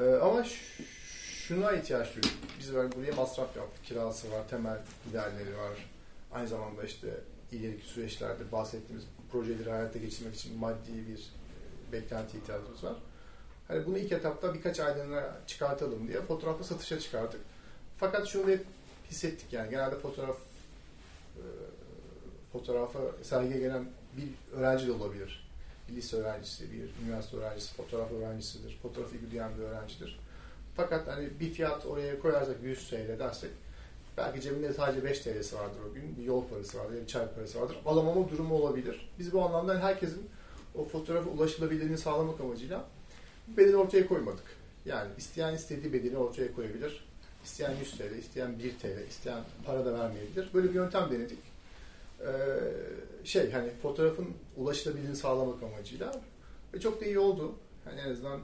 [0.00, 0.44] E, ama
[1.46, 2.30] şuna ihtiyaç duyduk.
[2.60, 3.84] Biz böyle buraya masraf yaptık.
[3.84, 5.72] Kirası var, temel giderleri var.
[6.32, 7.08] Aynı zamanda işte
[7.52, 12.96] ileriki süreçlerde bahsettiğimiz projeleri hayata geçirmek için maddi bir e, beklenti ihtiyacımız var.
[13.68, 17.40] Hani bunu ilk etapta birkaç aylığına çıkartalım diye fotoğrafı satışa çıkardık.
[17.96, 18.64] Fakat şunu hep
[19.10, 20.36] hissettik yani genelde fotoğraf
[21.36, 21.44] e,
[22.52, 23.84] fotoğrafa sergiye gelen
[24.16, 25.48] bir öğrenci de olabilir.
[25.88, 30.20] Bir lise öğrencisi, bir üniversite öğrencisi, fotoğraf öğrencisidir, fotoğraf ilgi duyan bir öğrencidir.
[30.76, 33.50] Fakat hani bir fiyat oraya koyarsak 100 TL dersek
[34.18, 37.60] belki cebinde sadece 5 TL'si vardır o gün, bir yol parası vardır, bir çay parası
[37.60, 37.76] vardır.
[37.86, 39.10] Alamama durumu olabilir.
[39.18, 40.30] Biz bu anlamda herkesin
[40.74, 42.84] o fotoğrafa ulaşılabilirliğini sağlamak amacıyla
[43.56, 44.44] bedeni ortaya koymadık.
[44.84, 47.08] Yani isteyen istediği bedeni ortaya koyabilir.
[47.44, 50.48] İsteyen 100 TL, isteyen 1 TL, isteyen para da vermeyebilir.
[50.54, 51.38] Böyle bir yöntem denedik.
[52.20, 52.26] Ee,
[53.24, 56.20] şey hani fotoğrafın ulaşılabilirliğini sağlamak amacıyla
[56.74, 57.54] ve çok da iyi oldu.
[57.86, 58.40] Yani en azından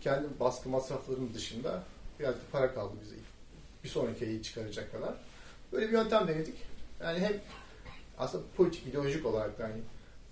[0.00, 1.82] kendi baskı masraflarının dışında
[2.20, 3.17] biraz da para kaldı bize
[3.84, 5.14] bir sonraki ayı çıkaracak kadar.
[5.72, 6.54] Böyle bir yöntem denedik.
[7.02, 7.40] Yani hem
[8.18, 9.80] aslında politik, ideolojik olarak da hani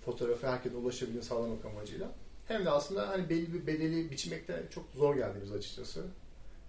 [0.05, 2.11] fotoğrafı herkese ulaşabildiğini sağlamak amacıyla
[2.47, 6.03] hem de aslında hani belli bir bedeli biçmekte çok zor geldi biz açıkçası.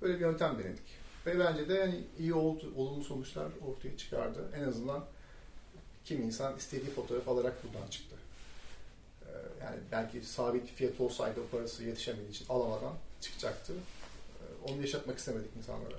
[0.03, 0.99] Böyle bir yöntem denedik.
[1.27, 4.51] Ve bence de yani iyi oldu, olumlu sonuçlar ortaya çıkardı.
[4.57, 5.05] En azından
[6.05, 8.17] kim insan istediği fotoğraf alarak buradan çıktı.
[9.23, 9.29] Ee,
[9.65, 13.73] yani belki sabit fiyat olsaydı o parası yetişemediği için alamadan çıkacaktı.
[13.73, 15.97] Ee, onu yaşatmak istemedik insanlara.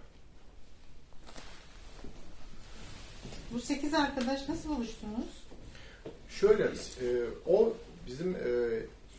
[3.54, 5.44] Bu sekiz arkadaş nasıl buluştunuz?
[6.30, 7.08] Şöyle, e,
[7.48, 7.74] o
[8.08, 8.40] bizim e,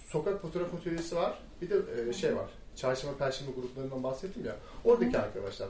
[0.08, 1.38] sokak fotoğraf atölyesi var.
[1.62, 1.76] Bir de
[2.08, 2.50] e, şey var.
[2.76, 4.56] Çarşamba Perşembe gruplarından bahsettim ya.
[4.84, 5.22] Oradaki Hı.
[5.22, 5.68] arkadaşlar.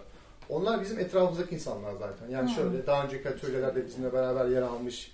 [0.48, 2.28] Onlar bizim etrafımızdaki insanlar zaten.
[2.28, 2.54] Yani Hı.
[2.54, 5.12] şöyle daha önceki atölyelerde bizimle beraber yer almış,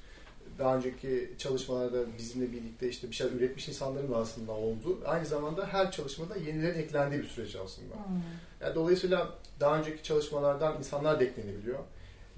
[0.58, 4.98] daha önceki çalışmalarda bizimle birlikte işte bir şeyler üretmiş insanların da aslında oldu.
[5.06, 7.94] Aynı zamanda her çalışmada yenilerin eklendiği bir süreç aslında.
[7.94, 8.22] Hmm.
[8.60, 9.28] Yani dolayısıyla
[9.60, 11.78] daha önceki çalışmalardan insanlar da eklenebiliyor.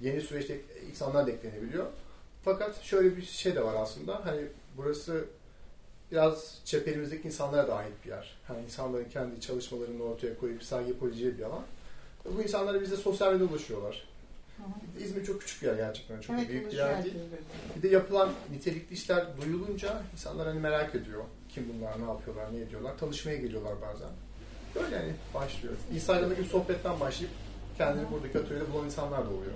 [0.01, 1.85] Yeni süreçte insanlar da eklenebiliyor.
[2.43, 4.25] Fakat şöyle bir şey de var aslında.
[4.25, 4.41] Hani
[4.77, 5.25] burası
[6.11, 8.37] biraz çeperimizdeki insanlara da ait bir yer.
[8.47, 11.63] Hani insanların kendi çalışmalarını ortaya koyup sergi yapabileceği bir alan.
[12.37, 14.07] Bu insanlara bize sosyal medyada ulaşıyorlar.
[14.57, 16.21] Hı İzmir çok küçük bir yer gerçekten.
[16.21, 17.15] Çok evet, büyük bir yer değil.
[17.77, 21.23] Bir de yapılan nitelikli işler duyulunca insanlar hani merak ediyor.
[21.49, 22.97] Kim bunlar, ne yapıyorlar, ne ediyorlar.
[22.97, 24.09] Tanışmaya geliyorlar bazen.
[24.75, 25.75] Böyle yani başlıyor.
[26.39, 27.33] Bir sohbetten başlayıp
[27.79, 29.53] kendini buradaki atölyede bulan insanlar da oluyor.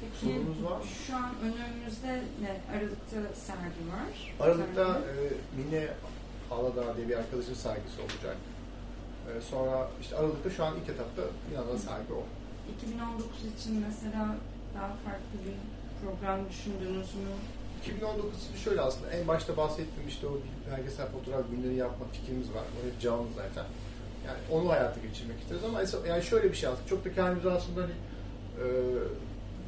[0.00, 2.76] Peki, var Şu an önümüzde ne?
[2.76, 4.34] Aralıkta sergi var.
[4.40, 5.14] Aralıkta e,
[5.56, 5.88] Mine
[6.50, 8.36] Aladağ diye bir arkadaşın sergisi olacak.
[9.28, 12.22] E, sonra işte Aralık'ta şu an ilk etapta Milano'da sergi o.
[12.78, 13.28] 2019
[13.58, 14.36] için mesela
[14.74, 15.56] daha farklı bir
[16.00, 17.34] program düşündünüz mü?
[17.84, 20.38] 2019 için şöyle aslında en başta bahsettiğim işte o
[20.70, 22.62] belgesel fotoğraf günleri yapma fikrimiz var.
[22.62, 23.64] O hep canlı zaten.
[24.26, 27.82] Yani onu hayata geçirmek isteriz ama yani şöyle bir şey aslında çok da kendimize aslında
[27.82, 27.92] hani
[28.62, 28.66] e,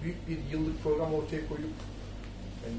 [0.02, 1.76] büyük bir yıllık program ortaya koyup
[2.64, 2.76] yani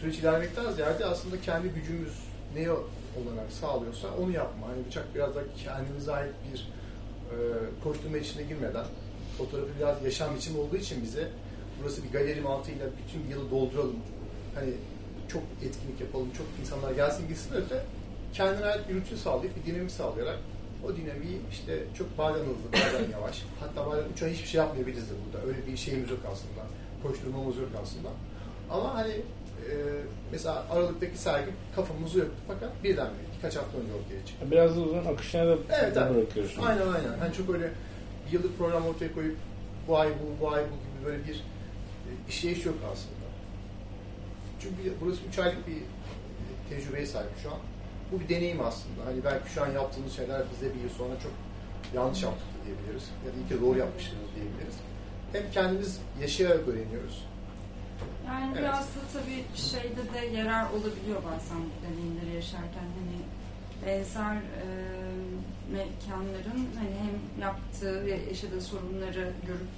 [0.00, 2.12] süreç ilerlemekten ziyade aslında kendi gücümüz
[2.56, 4.68] ne olarak sağlıyorsa onu yapma.
[4.68, 7.36] Hani bıçak biraz da kendimize ait bir e,
[7.84, 8.84] koşturma içine girmeden
[9.38, 11.28] fotoğrafı biraz yaşam için olduğu için bize
[11.82, 13.96] burası bir galeri mantığıyla bütün yılı dolduralım.
[14.54, 14.72] Hani
[15.32, 17.84] çok etkinlik yapalım, çok insanlar gelsin gitsin öte
[18.32, 20.38] kendine ait bir rutin sağlayıp bir dinamik sağlayarak
[20.84, 23.42] o dinamiği işte çok bazen hızlı, bazen yavaş.
[23.60, 25.46] Hatta bazen ay hiçbir şey yapmayabiliriz de burada.
[25.46, 26.66] Öyle bir şeyimiz yok aslında.
[27.02, 28.08] Koşturmamız yok aslında.
[28.70, 29.72] Ama hani e,
[30.32, 34.46] mesela Aralık'taki sergi kafamızı yoktu fakat birden bir birkaç hafta önce ortaya çıktı.
[34.50, 36.14] Biraz da uzun akışına da evet, evet.
[36.14, 36.62] bırakıyorsun.
[36.62, 37.18] Aynen aynen.
[37.18, 37.70] Hani çok öyle
[38.26, 39.36] bir yıllık program ortaya koyup
[39.88, 43.19] bu ay bu, bu ay bu gibi böyle bir e, işleyiş yok aslında.
[44.60, 45.78] Çünkü burası üç aylık bir
[46.70, 47.58] tecrübeye sahip şu an
[48.12, 49.06] bu bir deneyim aslında.
[49.06, 51.32] Hani belki şu an yaptığımız şeyler bize bir yıl sonra çok
[51.94, 53.10] yanlış yaptık diyebiliriz.
[53.26, 54.76] Ya da iyi ki doğru yapmışız diyebiliriz.
[55.32, 57.26] Hem kendimiz yaşayarak öğreniyoruz.
[58.26, 58.58] Yani evet.
[58.58, 62.88] biraz da tabii şeyde de yarar olabiliyor bazen bu deneyimleri yaşarken.
[62.98, 63.18] Hani
[63.86, 64.66] benzer e,
[65.72, 69.68] mekanların hani hem yaptığı ve yaşadığı sorunları görüp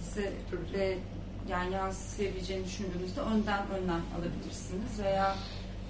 [0.00, 0.32] size
[1.48, 5.36] yani yansıyabileceğini düşündüğünüzde önden önden alabilirsiniz veya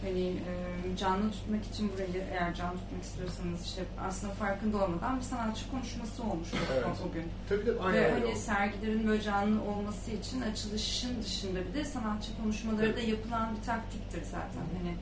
[0.03, 5.23] hani e, canlı tutmak için burayı eğer canlı tutmak istiyorsanız işte aslında farkında olmadan bir
[5.23, 6.85] sanatçı konuşması olmuş evet.
[7.11, 7.25] o gün.
[7.49, 12.37] Tabii de aynen Ve hani sergilerin böyle canlı olması için açılışın dışında bir de sanatçı
[12.43, 12.97] konuşmaları evet.
[12.97, 14.65] da yapılan bir taktiktir zaten.
[14.79, 14.95] Hani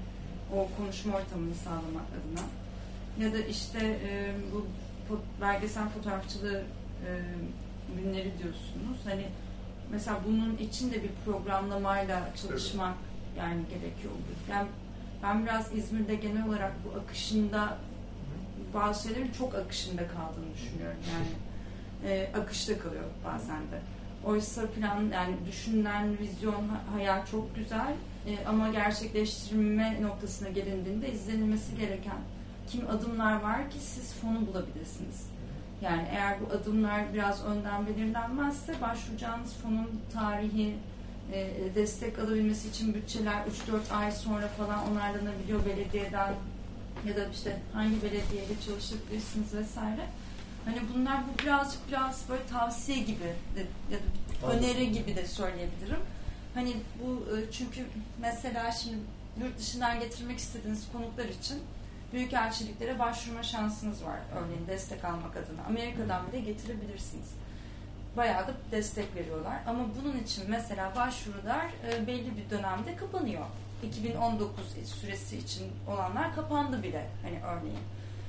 [0.54, 2.46] o konuşma ortamını sağlamak adına.
[3.24, 4.66] Ya da işte e, bu
[5.40, 6.62] belgesel fotoğrafçılığı
[7.06, 7.10] e,
[7.96, 8.98] günleri diyorsunuz.
[9.04, 9.26] Hani
[9.92, 12.94] mesela bunun için de bir programlamayla çalışmak
[13.38, 14.12] yani gerekiyor.
[14.50, 14.68] Yani
[15.22, 17.78] ben biraz İzmir'de genel olarak bu akışında
[18.74, 20.98] bazı şeylerin çok akışında kaldığını düşünüyorum.
[21.12, 21.26] Yani
[22.12, 23.80] e, akışta kalıyor bazen de.
[24.24, 27.94] Oysa plan yani düşünülen vizyon, hayal çok güzel
[28.26, 32.18] e, ama gerçekleştirme noktasına gelindiğinde izlenilmesi gereken
[32.68, 35.26] kim adımlar var ki siz fonu bulabilirsiniz.
[35.82, 40.76] Yani eğer bu adımlar biraz önden belirlenmezse başvuracağınız fonun tarihi,
[41.32, 46.34] e, destek alabilmesi için bütçeler 3-4 ay sonra falan onarlanabiliyor belediyeden
[47.06, 50.06] ya da işte hangi belediyeyle çalışabilirsiniz vesaire.
[50.64, 56.00] Hani bunlar bu birazcık biraz böyle tavsiye gibi de, ya da öneri gibi de söyleyebilirim.
[56.54, 57.86] Hani bu e, çünkü
[58.20, 58.98] mesela şimdi
[59.40, 61.58] yurt dışından getirmek istediğiniz konuklar için
[62.12, 64.18] büyük elçiliklere başvurma şansınız var.
[64.36, 65.62] Örneğin destek almak adına.
[65.68, 67.28] Amerika'dan bile getirebilirsiniz.
[68.16, 69.58] Bayağı da destek veriyorlar.
[69.66, 73.42] Ama bunun için mesela başvurular e, belli bir dönemde kapanıyor.
[73.82, 74.64] 2019
[75.00, 77.78] süresi için olanlar kapandı bile hani örneğin.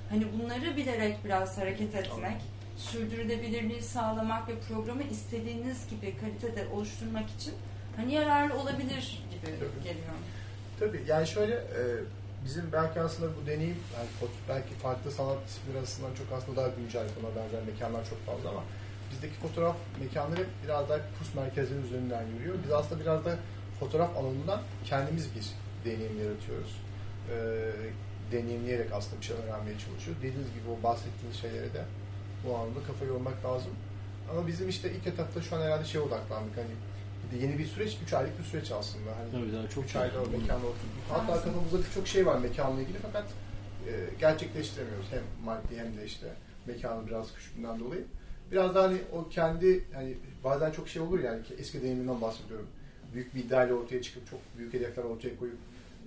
[0.10, 2.42] Hani bunları bilerek biraz hareket etmek,
[2.78, 7.54] sürdürülebilirliği sağlamak ve programı istediğiniz gibi kalitede oluşturmak için
[7.96, 9.84] hani yararlı olabilir gibi Tabii.
[9.84, 10.14] geliyor.
[10.80, 11.82] Tabii yani şöyle e,
[12.46, 17.08] bizim belki aslında bu deneyim yani belki farklı sanat disiplinleri arasından çok aslında daha güncel
[17.22, 18.64] buna benzer mekanlar çok fazla ama
[19.12, 22.56] bizdeki fotoğraf mekanları biraz daha kurs merkezleri üzerinden yürüyor.
[22.64, 23.38] Biz aslında biraz da
[23.80, 25.46] fotoğraf alanından kendimiz bir
[25.86, 26.82] deneyim yaratıyoruz.
[27.30, 27.36] E,
[28.32, 30.24] deneyimleyerek aslında bir şey öğrenmeye çalışıyoruz.
[30.24, 31.86] Dediğiniz gibi o bahsettiğiniz şeylere de
[32.48, 33.72] bu anlamda kafa yormak lazım.
[34.32, 36.58] Ama bizim işte ilk etapta şu an herhalde şeye odaklandık.
[36.58, 36.76] Hani
[37.42, 39.18] yeni bir süreç, 3 aylık bir süreç aslında.
[39.18, 41.04] Hani Tabii daha çok 3 ayda o mekanla oturduk.
[41.10, 43.26] Hatta kafamızda birçok şey var mekanla ilgili fakat
[43.88, 45.06] e, gerçekleştiremiyoruz.
[45.12, 46.28] Hem maddi hem de işte
[46.66, 48.06] mekanın biraz küçüklüğünden dolayı.
[48.52, 52.68] Biraz daha hani o kendi hani bazen çok şey olur yani ki eski deneyimimden bahsediyorum.
[53.14, 55.58] Büyük bir iddiayla ortaya çıkıp çok büyük hedefler ortaya koyup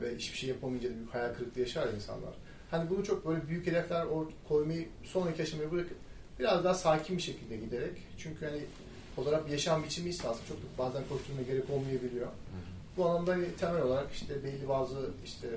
[0.00, 2.34] ve hiçbir şey yapamayınca da büyük hayal kırıklığı yaşar ya insanlar.
[2.70, 4.06] Hani bunu çok böyle büyük hedefler
[4.48, 5.96] koymayı sonraki aşamaya bırakıp
[6.38, 8.60] biraz daha sakin bir şekilde giderek çünkü hani
[9.46, 12.26] bir yaşam biçimi ise aslında çok da bazen koşturmaya gerek olmayabiliyor.
[12.96, 15.48] Bu anlamda temel olarak işte belli bazı işte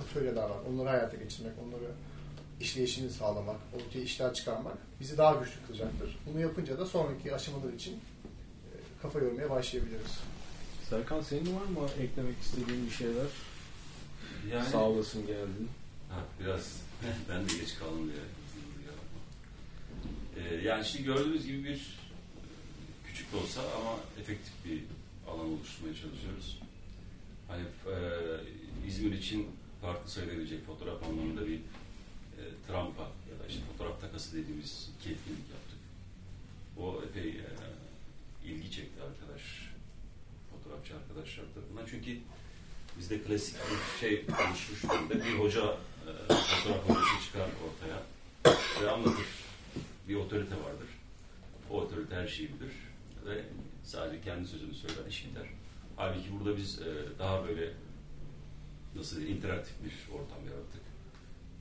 [0.00, 0.58] atölyeler var.
[0.72, 1.90] Onları hayata geçirmek, onları
[2.60, 6.18] işleyişini sağlamak, ortaya işler çıkarmak bizi daha güçlü kılacaktır.
[6.26, 8.72] Bunu yapınca da sonraki aşamalar için e,
[9.02, 10.18] kafa yormaya başlayabiliriz.
[10.90, 13.26] Serkan senin var mı eklemek istediğin bir şeyler?
[14.52, 15.68] Yani, Sağ olasın geldin.
[16.08, 16.80] Ha, biraz
[17.28, 18.24] ben de geç kaldım diye.
[20.38, 21.98] Ee, yani şimdi gördüğünüz gibi bir
[23.32, 24.82] de olsa ama efektif bir
[25.30, 26.58] alan oluşturmaya çalışıyoruz.
[27.48, 27.96] Hani e,
[28.88, 29.46] İzmir için
[29.82, 31.56] farklı sayılabilecek fotoğraf anlamında bir
[32.38, 35.78] e, trampa ya da işte fotoğraf takası dediğimiz iki yaptık.
[36.78, 37.48] O epey e,
[38.46, 39.42] ilgi çekti arkadaş,
[40.50, 41.86] fotoğrafçı arkadaşlar tarafından.
[41.90, 42.18] Çünkü
[42.98, 45.14] bizde klasik bir şey oluşmuş durumda.
[45.14, 48.02] Bir hoca e, fotoğraf hocası çıkar ortaya
[48.82, 49.26] ve anlatır.
[50.08, 50.88] Bir otorite vardır.
[51.70, 52.87] O otorite her şeyi bilir
[53.28, 53.44] ve
[53.84, 55.46] sadece kendi sözünü söyler, iş biter.
[55.96, 57.72] Halbuki burada biz e, daha böyle
[58.96, 60.82] nasıl interaktif bir ortam yarattık.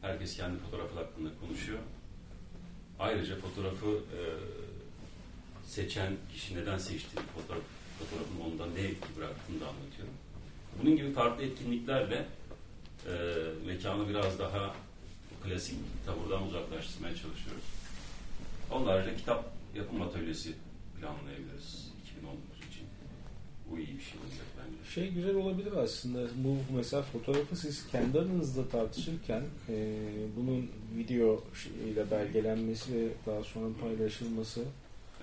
[0.01, 1.79] Herkes kendi fotoğrafı hakkında konuşuyor.
[2.99, 4.19] Ayrıca fotoğrafı e,
[5.67, 7.63] seçen kişi neden seçtiğini, fotoğraf,
[7.99, 10.07] fotoğrafın ondan ne etki bıraktığını da anlatıyor.
[10.81, 12.25] Bunun gibi farklı etkinliklerle
[13.07, 13.13] e,
[13.65, 14.75] mekanı biraz daha
[15.43, 17.63] klasik tavırdan uzaklaştırmaya çalışıyoruz.
[18.71, 20.53] Onun haricinde kitap yapım atölyesi
[20.99, 22.85] planlayabiliriz 2019 için.
[23.71, 24.91] Bu iyi bir şey olacak bence.
[24.93, 26.19] Şey güzel olabilir aslında.
[26.35, 29.95] Bu mesela fotoğrafı siz kendi aranızda tartışırken e,
[30.37, 31.43] bunun video
[31.93, 34.63] ile belgelenmesi ve daha sonra paylaşılması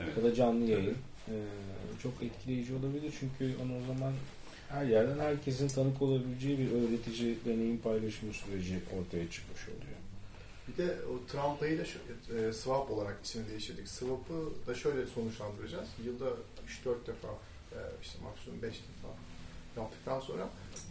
[0.00, 0.16] Evet.
[0.16, 0.96] ya da canlı yayın
[1.28, 1.34] e,
[2.02, 3.14] çok etkileyici olabilir.
[3.20, 4.12] Çünkü onu o zaman
[4.68, 9.93] her yerden herkesin tanık olabileceği bir öğretici deneyim paylaşımı süreci ortaya çıkmış oluyor.
[10.68, 11.83] Bir de o Trump'ayı da
[12.38, 13.88] e, swap olarak ismini değiştirdik.
[13.88, 15.88] Swap'ı da şöyle sonuçlandıracağız.
[16.05, 16.24] Yılda
[16.85, 17.29] 3-4 defa
[17.72, 19.09] e, işte maksimum 5 defa
[19.77, 20.48] yaptıktan sonra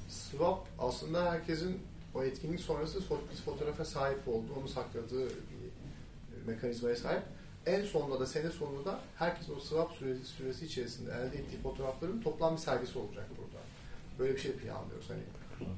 [0.09, 1.79] swap aslında herkesin
[2.15, 2.99] o etkinlik sonrası
[3.31, 7.23] bir fotoğrafa sahip olduğu, onu sakladığı bir e, mekanizmaya sahip.
[7.65, 12.21] En sonunda da sene sonunda da herkesin o swap süresi, süresi içerisinde elde ettiği fotoğrafların
[12.21, 13.63] toplam bir sergisi olacak burada.
[14.19, 15.09] Böyle bir şey planlıyoruz.
[15.09, 15.21] Hani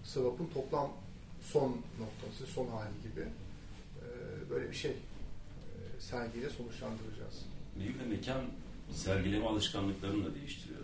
[0.04, 0.92] swap'ın toplam
[1.42, 3.28] son noktası, son hali gibi
[4.50, 4.96] böyle bir şey e,
[6.00, 7.46] sergiyle sonuçlandıracağız.
[7.80, 8.42] Bir de mekan
[8.92, 10.82] sergileme alışkanlıklarını da değiştiriyor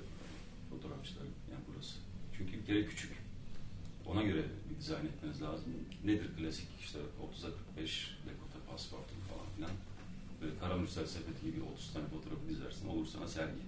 [0.70, 1.24] fotoğrafçılar.
[1.24, 1.96] Yani burası.
[2.38, 3.12] Çünkü bir kere küçük.
[4.06, 5.74] Ona göre bir dizayn etmeniz lazım.
[6.06, 9.72] Nedir klasik işte 30'a 45 dekolte pasport falan filan.
[10.42, 12.88] Böyle karamürsel sepeti gibi 30 tane fotoğrafı dizersin.
[12.88, 13.62] Olur sergi.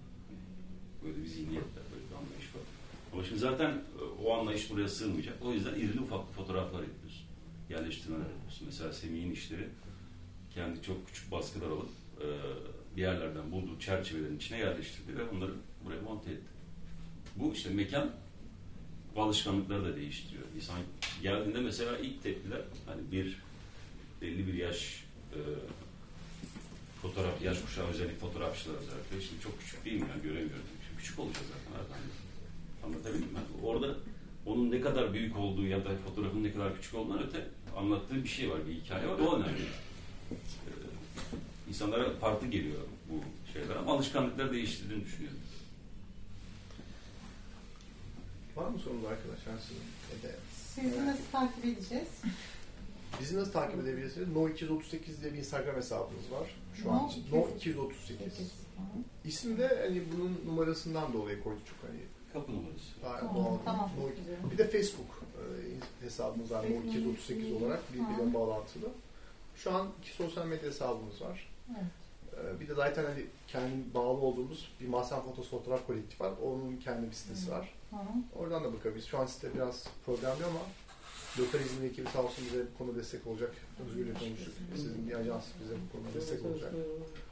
[1.04, 2.62] Böyle bir zihniyetle böyle bir anlayış var.
[3.14, 5.36] Ama şimdi zaten e, o anlayış buraya sığmayacak.
[5.42, 7.26] O yüzden irili ufaklı fotoğraflar yapıyorsun.
[7.70, 8.66] Yerleştirmeler yapıyorsun.
[8.66, 9.70] Mesela Semih'in işleri
[10.56, 11.90] kendi çok küçük baskılar alıp
[12.22, 12.28] e,
[12.96, 15.52] bir yerlerden bulduğu çerçevelerin içine yerleştirdi ve onları
[15.86, 16.54] buraya monte etti.
[17.36, 18.12] Bu işte mekan
[19.16, 20.44] alışkanlıkları da değiştiriyor.
[20.56, 20.80] İnsan
[21.22, 23.42] geldiğinde mesela ilk tepkiler hani bir
[24.22, 25.40] belli bir yaş e,
[27.02, 30.66] fotoğraf, yaş kuşağı özellikle fotoğrafçılar özellikle şimdi çok küçük değil mi ya göremiyorum.
[30.88, 32.04] Şimdi küçük olacak zaten zaman.
[32.84, 33.40] Anlatabildim mi?
[33.64, 33.96] Orada
[34.46, 38.30] onun ne kadar büyük olduğu ya da fotoğrafın ne kadar küçük olduğundan öte anlattığı bir
[38.30, 39.20] şey var, bir hikaye var.
[39.20, 39.62] O önemli.
[40.32, 43.14] Ee, insanlara farklı geliyor bu
[43.54, 45.40] şeyler ama alışkanlıklar değiştirdiğini düşünüyorum.
[48.56, 49.84] Var mı sorunuz arkadaşlar sizin?
[50.20, 50.36] Ede?
[50.56, 52.08] Sizi nasıl takip edeceğiz?
[53.22, 54.28] Bizi nasıl takip edebilirsiniz?
[54.28, 56.56] No238 diye bir Instagram hesabımız var.
[56.84, 57.22] Şu an No için.
[57.22, 57.76] 238.
[57.76, 58.18] No238.
[58.30, 58.48] Sekiz.
[58.78, 59.28] Hı.
[59.28, 62.00] İsim de hani bunun numarasından dolayı koyduk çok hani
[62.34, 62.86] Kapı numarası.
[63.04, 63.58] daha Tamam, doğal.
[63.66, 63.90] tamam.
[64.44, 64.52] No-.
[64.52, 65.24] Bir de Facebook
[66.02, 68.34] e, hesabımız var No238 olarak birbirine Hı.
[68.34, 68.90] bağlantılı.
[69.56, 71.50] Şu an iki sosyal medya hesabımız var.
[71.72, 72.46] Evet.
[72.56, 76.34] E, Bir de zaten hani kendi bağlı olduğumuz bir Mahsen Fotos Fotoğraf Kolektif var.
[76.44, 77.52] Onun kendi bir sitesi Hı.
[77.52, 77.74] var.
[77.92, 77.96] Hı.
[78.40, 79.06] Oradan da bakabiliriz.
[79.06, 80.60] Şu an site biraz problemli ama
[81.40, 83.56] Lokalizm ekibi sağ olsun bize bu konuda destek olacak.
[83.88, 84.54] Özgür'le konuştuk.
[84.76, 86.74] Sizin bir ajans bize bu konuda destek olacak.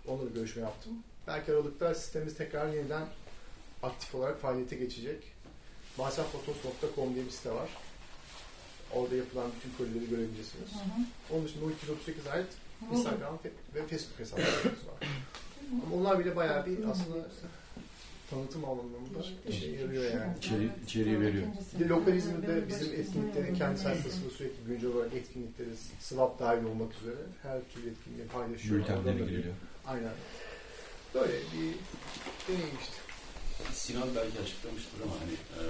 [0.08, 0.94] Onunla bir görüşme yaptım.
[1.28, 3.08] Belki Aralık'ta sistemimiz tekrar yeniden
[3.84, 5.24] aktif olarak faaliyete geçecek.
[5.98, 7.70] Mahsenfotos.com diye bir site var.
[8.96, 10.72] Orada yapılan bütün kolileri görebilirsiniz.
[10.74, 11.36] Hı hı.
[11.36, 12.48] Onun dışında o 238 ait.
[12.94, 13.40] Instagram
[13.76, 15.08] ve Facebook hesaplarımız var.
[15.86, 17.28] Ama onlar bile bayağı bir aslında
[18.30, 20.38] tanıtım anlamında işe yarıyor yani.
[20.42, 21.48] İçeri- içeriği veriyor.
[21.80, 27.16] Bir de lokalizmde bizim etkinliklerin kendi sayfasında sürekli güncel olarak etkinlikleri, swap dahil olmak üzere
[27.44, 28.80] her türlü etkinliği paylaşıyor.
[28.80, 29.54] Bir- giriliyor.
[29.88, 30.14] Aynen.
[31.14, 31.76] Böyle bir
[32.48, 32.96] deneyim işte.
[33.74, 35.64] Sinan belki açıklamıştır ama hani e,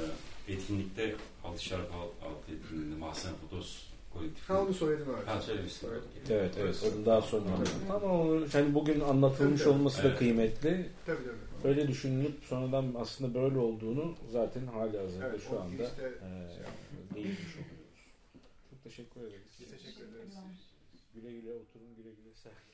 [0.48, 4.54] etkinlikte altışar alt, alt etkinliğinde Mahsen Fotos kolektifi.
[4.54, 5.28] Ha onu söyledim evet.
[5.28, 5.88] Ha söylemiştin.
[5.92, 6.04] Evet.
[6.30, 6.94] Evet evet.
[6.98, 7.92] Onu daha sonra anlattım.
[7.92, 9.80] Ama onu yani bugün anlatılmış Tabii, tabii.
[9.80, 10.20] olması da Evet.
[10.20, 10.90] kıymetli.
[11.06, 11.64] Tabii tabii.
[11.64, 16.30] Böyle düşünülüp sonradan aslında böyle olduğunu zaten hali hazırda Evet, şu o anda girişte e,
[16.56, 16.64] şey
[17.16, 17.82] değinmiş oluyoruz.
[18.70, 19.52] Çok teşekkür ederiz.
[19.60, 20.34] Teşekkür ederiz.
[21.16, 22.71] Güle güle oturun, güle güle sergileyin.